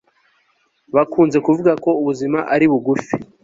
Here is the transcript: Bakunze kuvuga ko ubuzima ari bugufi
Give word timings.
Bakunze 0.95 1.37
kuvuga 1.45 1.71
ko 1.83 1.89
ubuzima 2.01 2.39
ari 2.53 2.65
bugufi 2.71 3.13